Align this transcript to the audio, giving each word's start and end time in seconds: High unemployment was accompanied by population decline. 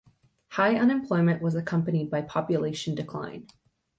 High 0.53 0.79
unemployment 0.79 1.43
was 1.43 1.53
accompanied 1.53 2.09
by 2.09 2.23
population 2.23 2.95
decline. 2.95 3.45